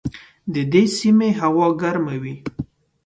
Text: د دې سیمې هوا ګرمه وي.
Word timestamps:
د 0.53 0.55
دې 0.73 0.83
سیمې 0.99 1.29
هوا 1.39 1.67
ګرمه 1.81 2.15
وي. 2.21 2.35